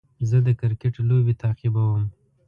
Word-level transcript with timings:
زه 0.29 0.37
د 0.45 0.49
کرکټ 0.59 0.95
لوبې 1.09 1.33
تعقیبوم. 1.43 2.03